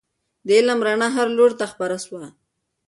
د 0.45 0.47
علم 0.57 0.79
رڼا 0.87 1.07
هر 1.17 1.27
لوري 1.37 1.55
ته 1.59 1.65
خپره 1.71 1.97
سوه. 2.05 2.25